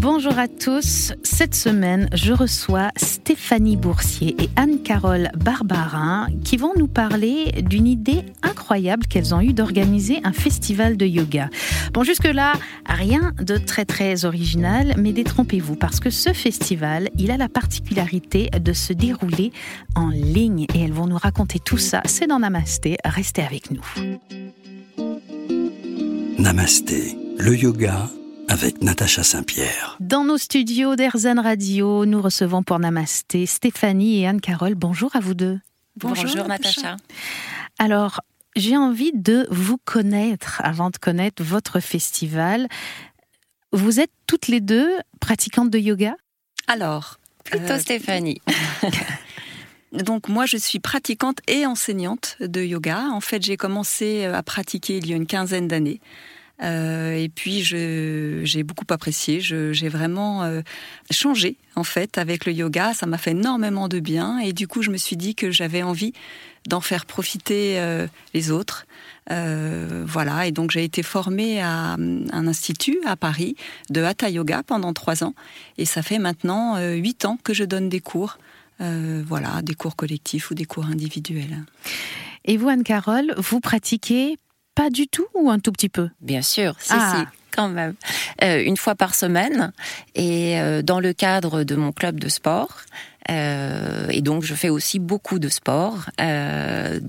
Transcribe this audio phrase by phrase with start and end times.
[0.00, 1.12] Bonjour à tous.
[1.24, 8.22] Cette semaine, je reçois Stéphanie Boursier et Anne-Carole Barbarin qui vont nous parler d'une idée
[8.44, 11.50] incroyable qu'elles ont eue d'organiser un festival de yoga.
[11.92, 12.52] Bon, jusque-là,
[12.86, 18.50] rien de très très original, mais détrompez-vous parce que ce festival, il a la particularité
[18.50, 19.50] de se dérouler
[19.96, 22.02] en ligne et elles vont nous raconter tout ça.
[22.04, 22.98] C'est dans Namasté.
[23.04, 23.82] Restez avec nous.
[26.38, 28.08] Namasté, le yoga
[28.48, 29.96] avec Natacha Saint-Pierre.
[30.00, 34.74] Dans nos studios d'Airzen Radio, nous recevons pour Namasté Stéphanie et Anne-Carole.
[34.74, 35.58] Bonjour à vous deux.
[35.96, 36.96] Bonjour, Natacha.
[37.78, 38.20] Alors,
[38.56, 42.68] j'ai envie de vous connaître avant de connaître votre festival.
[43.72, 44.88] Vous êtes toutes les deux
[45.20, 46.16] pratiquantes de yoga?
[46.66, 48.40] Alors, plutôt Euh, Stéphanie.
[49.92, 53.08] Donc moi, je suis pratiquante et enseignante de yoga.
[53.12, 56.00] En fait, j'ai commencé à pratiquer il y a une quinzaine d'années.
[56.62, 59.40] Euh, et puis j'ai beaucoup apprécié.
[59.40, 60.62] J'ai vraiment euh,
[61.10, 62.94] changé en fait avec le yoga.
[62.94, 64.38] Ça m'a fait énormément de bien.
[64.38, 66.12] Et du coup, je me suis dit que j'avais envie
[66.66, 68.86] d'en faire profiter euh, les autres.
[69.30, 70.46] Voilà.
[70.46, 73.56] Et donc j'ai été formée à un institut à Paris
[73.90, 75.34] de Hatha Yoga pendant trois ans.
[75.76, 78.38] Et ça fait maintenant huit ans que je donne des cours.
[78.80, 81.62] Voilà, des cours collectifs ou des cours individuels.
[82.46, 84.38] Et vous, Anne-Carole, vous pratiquez
[84.78, 86.08] pas du tout ou un tout petit peu?
[86.20, 87.16] Bien sûr, si, Ah.
[87.16, 87.94] si, quand même.
[88.44, 89.72] Euh, une fois par semaine,
[90.14, 92.74] et euh, dans le cadre de mon club de sport.
[93.28, 96.10] Euh, et donc, je fais aussi beaucoup de sport,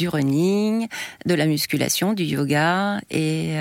[0.00, 0.86] du running,
[1.26, 3.56] de la musculation, du yoga et,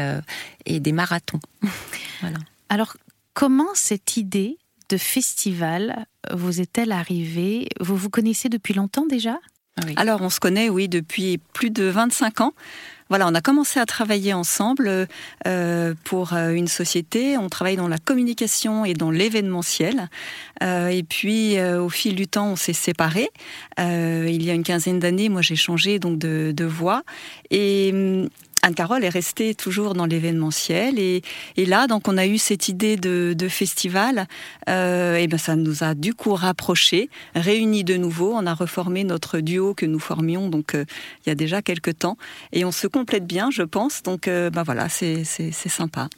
[0.66, 1.42] et des marathons.
[2.22, 2.38] voilà.
[2.69, 2.95] Alors,
[3.34, 4.58] comment cette idée
[4.90, 7.67] de festival vous est-elle arrivée?
[7.80, 9.38] Vous vous connaissez depuis longtemps déjà?
[9.98, 12.54] Alors, on se connaît, oui, depuis plus de 25 ans.
[13.09, 15.08] Voilà, on a commencé à travailler ensemble
[15.48, 17.38] euh, pour euh, une société.
[17.38, 20.09] On travaille dans la communication et dans l'événementiel.
[20.64, 23.30] Euh, et puis, euh, au fil du temps, on s'est séparés.
[23.80, 27.03] Euh, il y a une quinzaine d'années, moi, j'ai changé donc de, de voie.
[27.52, 28.30] Et hum,
[28.66, 30.98] Anne-Carole est restée toujours dans l'événementiel.
[30.98, 31.22] Et,
[31.56, 34.28] là, donc, on a eu cette idée de, festival.
[34.68, 38.34] Euh, et ben, ça nous a du coup rapprochés, réunis de nouveau.
[38.34, 40.84] On a reformé notre duo que nous formions donc euh,
[41.26, 42.18] il y a déjà quelques temps.
[42.53, 44.02] Et on se complète bien, je pense.
[44.02, 46.09] Donc, euh, ben voilà, c'est sympa.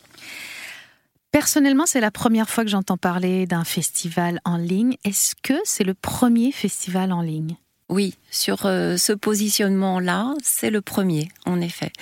[1.32, 4.96] Personnellement, c'est la première fois que j'entends parler d'un festival en ligne.
[5.04, 7.58] Est-ce que c'est le premier festival en ligne?
[7.90, 11.94] Oui, sur euh, ce positionnement-là, c'est le premier, en effet.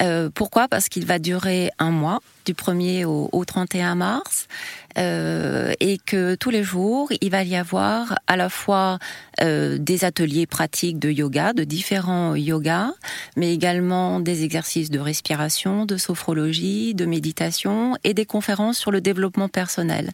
[0.00, 0.66] Euh, pourquoi?
[0.66, 4.48] Parce qu'il va durer un mois, du 1er au, au 31 mars,
[4.96, 8.98] euh, et que tous les jours, il va y avoir à la fois
[9.42, 12.92] euh, des ateliers pratiques de yoga, de différents yogas,
[13.36, 19.02] mais également des exercices de respiration, de sophrologie, de méditation, et des conférences sur le
[19.02, 20.12] développement personnel.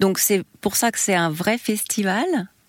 [0.00, 2.24] Donc c'est pour ça que c'est un vrai festival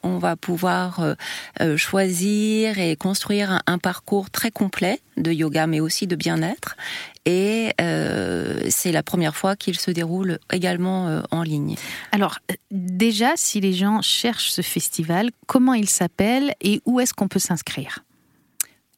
[0.06, 1.16] on va pouvoir euh,
[1.62, 6.78] euh, choisir et construire un, un parcours très complet de yoga, mais aussi de bien-être.
[7.26, 11.76] Et euh, c'est la première fois qu'il se déroule également euh, en ligne.
[12.12, 12.38] Alors,
[12.72, 17.40] déjà, si les gens cherchent ce festival, comment il s'appelle et où est-ce qu'on peut
[17.40, 18.04] s'inscrire?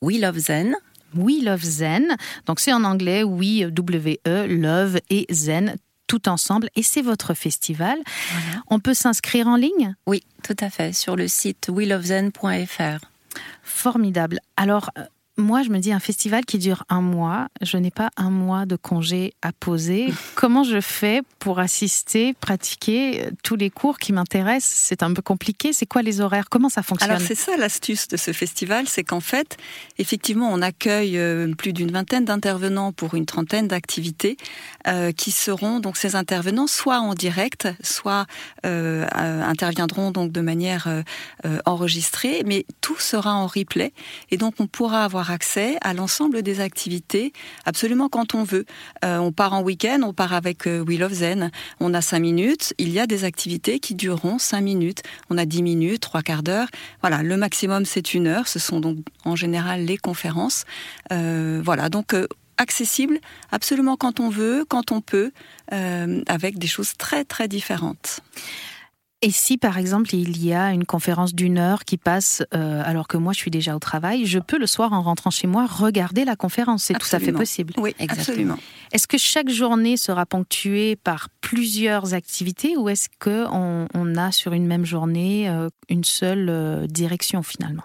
[0.02, 0.76] We Love Zen.
[1.16, 2.18] We Love Zen.
[2.46, 5.76] Donc, c'est en anglais, oui, W-E, Love et Zen,
[6.08, 6.70] tout ensemble.
[6.76, 7.98] Et c'est votre festival.
[8.70, 9.96] On peut s'inscrire en ligne?
[10.06, 13.06] Oui, tout à fait, sur le site welovezen.fr.
[13.64, 14.40] Formidable.
[14.56, 15.04] Alors, euh,
[15.38, 17.48] moi, je me dis un festival qui dure un mois.
[17.62, 20.12] Je n'ai pas un mois de congé à poser.
[20.36, 24.74] Comment je fais pour assister, pratiquer tous les cours qui m'intéressent?
[24.76, 25.74] C'est un peu compliqué.
[25.74, 26.50] C'est quoi les horaires?
[26.50, 27.12] Comment ça fonctionne?
[27.12, 29.58] Alors c'est ça l'astuce de ce festival, c'est qu'en fait,
[29.98, 34.38] effectivement, on accueille euh, plus d'une vingtaine d'intervenants pour une trentaine d'activités
[34.88, 38.26] euh, qui seront donc ces intervenants soit en direct, soit
[38.66, 43.94] euh, interviendront donc de manière euh, enregistrée, mais tout sera en replay
[44.32, 47.34] et donc on pourra avoir accès à l'ensemble des activités
[47.66, 48.66] absolument quand on veut.
[49.04, 52.20] Euh, on part en week-end, on part avec euh, We Love Zen, on a cinq
[52.20, 56.22] minutes, il y a des activités qui dureront cinq minutes, on a dix minutes, trois
[56.22, 56.68] quarts d'heure.
[57.02, 58.48] Voilà, le maximum c'est une heure.
[58.48, 60.66] Ce sont donc en général les conférences.
[61.12, 62.16] Euh, voilà, donc
[62.58, 63.20] accessible
[63.52, 65.32] absolument quand on veut, quand on peut,
[65.70, 68.22] avec des choses très très différentes.
[69.24, 73.08] Et si, par exemple, il y a une conférence d'une heure qui passe euh, alors
[73.08, 75.66] que moi je suis déjà au travail, je peux le soir en rentrant chez moi
[75.66, 76.84] regarder la conférence.
[76.84, 77.74] C'est tout à fait possible.
[77.78, 78.22] Oui, Exactement.
[78.22, 78.58] absolument.
[78.92, 84.32] Est-ce que chaque journée sera ponctuée par plusieurs activités ou est-ce que on, on a
[84.32, 87.84] sur une même journée euh, une seule euh, direction finalement?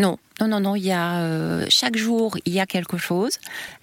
[0.00, 0.76] Non, non, non, non.
[0.76, 3.38] Il y a euh, chaque jour, il y a quelque chose,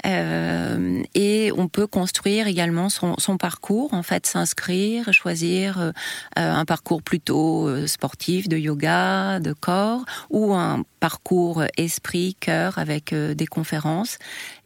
[0.06, 3.94] euh, et on peut construire également son, parcours.
[3.94, 5.92] En fait, s'inscrire, choisir euh,
[6.38, 13.48] un parcours plutôt sportif, de yoga, de corps, ou un parcours esprit, cœur, avec des
[13.48, 14.18] conférences,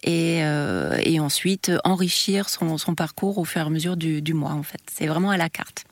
[0.04, 0.44] et,
[1.20, 4.52] ensuite enrichir son, son, parcours au fur et à mesure du, du mois.
[4.52, 5.84] En fait, c'est vraiment à la carte.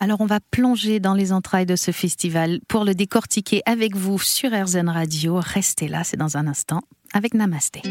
[0.00, 4.18] Alors on va plonger dans les entrailles de ce festival pour le décortiquer avec vous
[4.18, 5.40] sur RZN Radio.
[5.40, 6.80] Restez là, c'est dans un instant
[7.12, 7.82] avec Namasté.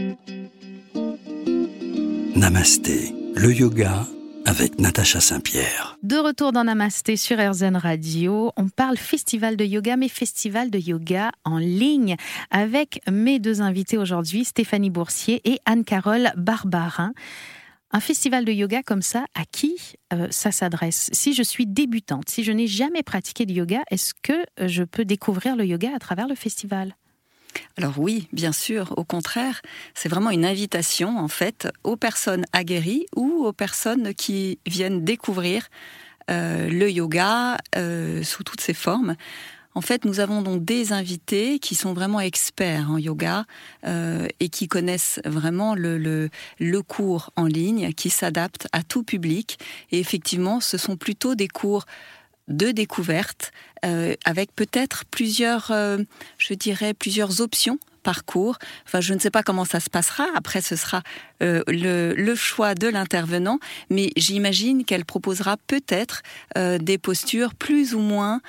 [2.36, 4.06] Namasté, le yoga
[4.45, 5.98] avec Natacha Saint-Pierre.
[6.01, 10.80] De retour dans Namasté sur RZN Radio, on parle festival de yoga, mais festival de
[10.80, 12.16] yoga en ligne
[12.50, 17.13] avec mes deux invités aujourd'hui, Stéphanie Boursier et Anne-Carole Barbarin.
[17.92, 19.76] Un festival de yoga comme ça, à qui
[20.14, 21.10] euh, ça s'adresse?
[21.12, 24.84] Si je suis débutante, si je n'ai jamais pratiqué de yoga, est-ce que euh, je
[24.84, 26.96] peux découvrir le yoga à travers le festival?
[27.78, 29.64] Alors oui, bien sûr, au contraire,
[29.96, 35.68] c'est vraiment une invitation en fait aux personnes aguerries ou aux personnes qui viennent découvrir
[36.30, 37.58] euh, le yoga
[38.22, 39.16] sous toutes ses formes.
[39.75, 43.45] En fait, nous avons donc des invités qui sont vraiment experts en yoga
[43.86, 45.98] euh, et qui connaissent vraiment le,
[46.60, 49.60] le, cours en ligne, qui s'adaptent à tout public.
[49.92, 51.86] Et effectivement, ce sont plutôt des cours
[52.48, 53.51] de découverte
[53.86, 55.98] euh, avec peut-être plusieurs, euh,
[56.38, 58.58] je dirais, plusieurs options parcours.
[58.86, 60.26] Enfin, je ne sais pas comment ça se passera.
[60.34, 61.04] Après, ce sera
[61.44, 63.60] euh, le, choix de l'intervenant,
[63.90, 66.24] mais j'imagine qu'elle proposera peut-être
[66.56, 68.42] des postures plus ou moins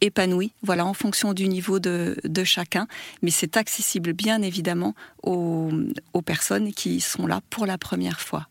[0.00, 2.86] épanouies, voilà, en fonction du niveau de, de chacun.
[3.22, 4.94] Mais c'est accessible, bien évidemment,
[5.24, 5.70] aux,
[6.12, 8.46] aux personnes qui sont là pour la première fois.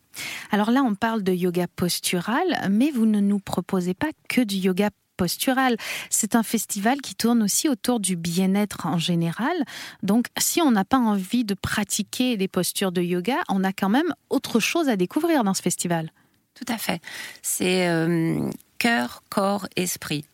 [0.50, 4.56] Alors là, on parle de yoga postural, mais vous ne nous proposez pas que du
[4.56, 5.76] yoga postural.
[6.10, 9.54] C'est un festival qui tourne aussi autour du bien-être en général.
[10.02, 13.88] Donc, si on n'a pas envie de pratiquer des postures de yoga, on a quand
[13.88, 16.10] même autre chose à découvrir dans ce festival.
[16.54, 17.00] Tout à fait.
[17.40, 20.24] C'est euh, cœur, corps, esprit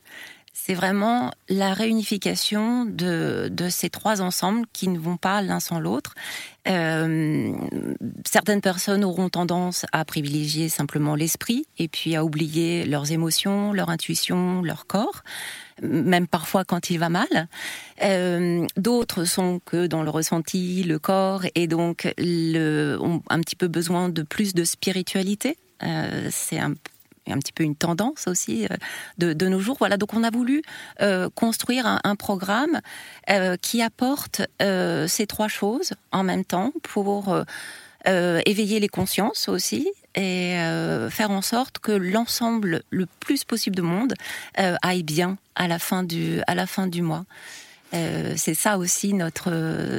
[0.69, 6.15] c'est vraiment la réunification de, ces trois ensembles qui ne vont pas l'un sans l'autre.
[6.69, 7.55] Euh,
[8.27, 13.89] certaines personnes auront tendance à privilégier simplement l'esprit et puis à oublier leurs émotions, leur
[13.89, 15.23] intuition, leur corps
[15.81, 17.49] même parfois quand il va mal.
[18.03, 23.69] Euh, D'autres sont que dans le ressenti, le corps, et donc ont un petit peu
[23.69, 25.57] besoin de plus de spiritualité.
[25.85, 26.75] Euh, c'est un
[27.31, 29.77] un petit peu une tendance aussi euh, de, nos jours.
[29.79, 30.63] Voilà, donc on a voulu
[31.01, 32.81] euh, construire un, programme
[33.31, 37.37] euh, qui apporte ces trois choses en même temps pour
[38.05, 40.57] éveiller les consciences aussi et
[41.11, 44.15] faire en sorte que l'ensemble, le plus possible de monde,
[44.57, 47.25] aille bien à la fin du, à la fin du mois.
[47.93, 49.51] C'est ça aussi notre,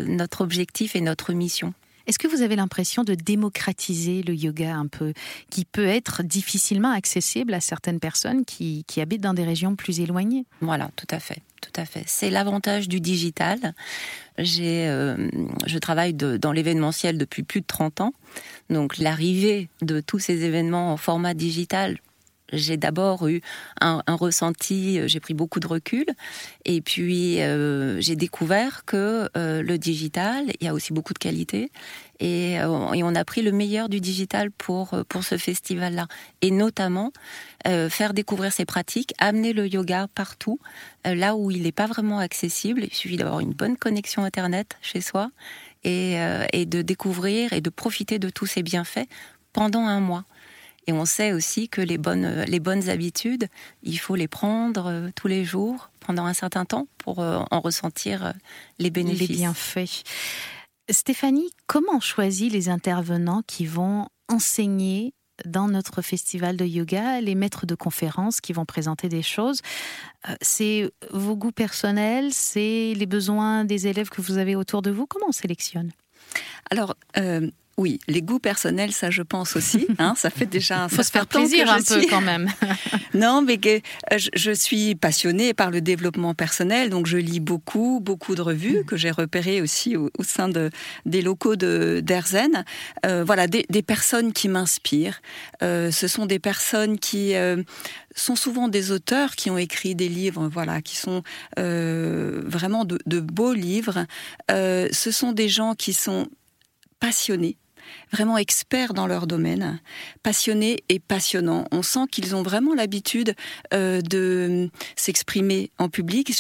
[0.06, 1.74] notre objectif et notre mission.
[2.10, 5.14] Est-ce que vous avez l'impression de démocratiser le yoga un peu,
[5.52, 10.46] qui peut être difficilement accessible à certaines personnes qui, habitent dans des régions plus éloignées?
[10.60, 11.38] Voilà, tout à fait.
[11.62, 12.02] Tout à fait.
[12.08, 13.76] C'est l'avantage du digital.
[14.40, 15.30] J'ai, euh,
[15.68, 18.14] je travaille dans l'événementiel depuis plus de 30 ans.
[18.72, 22.00] Donc l'arrivée de tous ces événements en format digital
[22.54, 23.42] j'ai d'abord eu
[23.82, 26.06] un, ressenti, euh, j'ai pris beaucoup de recul,
[26.66, 31.20] et puis euh, j'ai découvert que euh, le digital, il y a aussi beaucoup de
[31.20, 31.72] qualité,
[32.20, 36.08] et, on a pris le meilleur du digital pour pour ce festival-là,
[36.42, 37.14] et notamment
[37.66, 40.60] faire découvrir ces pratiques, amener le yoga partout,
[41.06, 42.84] là où il n'est pas vraiment accessible.
[42.84, 45.32] Il suffit d'avoir une bonne connexion internet chez soi
[45.86, 46.18] et,
[46.52, 49.08] et de découvrir et de profiter de tous ces bienfaits
[49.54, 50.26] pendant un mois.
[50.90, 53.48] Et on sait aussi que les bonnes, les bonnes habitudes,
[53.84, 57.60] il faut les prendre euh, tous les jours pendant un certain temps pour euh, en
[57.60, 58.32] ressentir euh,
[58.80, 59.30] les bénéfices.
[59.30, 60.02] Les bienfaits.
[60.90, 65.14] Stéphanie, comment on choisit les intervenants qui vont enseigner
[65.46, 69.62] dans notre festival de yoga, les maîtres de conférences qui vont présenter des choses?
[70.42, 75.06] C'est vos goûts personnels, c'est les besoins des élèves que vous avez autour de vous?
[75.06, 75.92] Comment on sélectionne?
[76.72, 79.88] Alors, euh, oui, les goûts personnels, ça je pense aussi.
[79.98, 80.88] Hein, ça fait déjà.
[80.90, 82.48] Il faut se faire plaisir un peu quand même.
[83.14, 83.82] non, mais que,
[84.16, 88.86] je, je, suis passionnée par le développement personnel, donc je lis beaucoup, beaucoup de revues
[88.86, 90.70] que j'ai repérées aussi au, au, sein de,
[91.06, 92.64] des locaux de d'Erzen.
[93.06, 95.22] Euh, voilà, des, des, personnes qui m'inspirent.
[95.64, 97.62] Euh, ce sont des personnes qui euh,
[98.16, 101.24] sont souvent des auteurs qui ont écrit des livres, voilà, qui sont
[101.58, 104.06] euh, vraiment de, de, beaux livres.
[104.52, 106.28] Euh, ce sont des gens qui sont
[107.00, 107.58] passionnés
[108.12, 109.80] vraiment experts dans leur domaine,
[110.24, 111.66] passionnés et passionnants.
[111.72, 113.36] On sent qu'ils ont vraiment l'habitude
[113.74, 116.32] euh, de s'exprimer en public.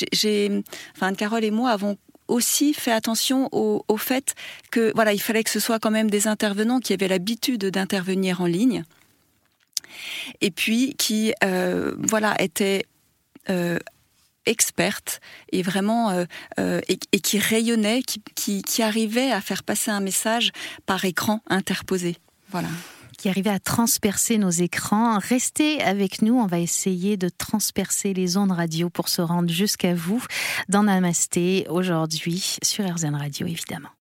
[0.96, 4.36] Enfin, Carole et moi avons aussi fait attention au, au, fait
[4.72, 8.42] que voilà, il fallait que ce soit quand même des intervenants qui avaient l'habitude d'intervenir
[8.42, 8.84] en ligne
[10.42, 12.86] et puis qui euh, voilà étaient
[13.50, 13.80] euh,
[14.46, 15.20] expertes
[15.52, 16.26] et vraiment euh,
[16.60, 20.52] euh, et, qui rayonnaient, qui, qui, qui arrivaient à faire passer un message
[20.86, 22.18] par écran interposé.
[22.52, 22.70] Voilà
[23.18, 25.20] qui arrivait à transpercer nos écrans.
[25.20, 29.94] Restez avec nous, on va essayer de transpercer les ondes radio pour se rendre jusqu'à
[29.94, 30.24] vous
[30.70, 33.90] dans Namasté aujourd'hui sur RZN Radio évidemment.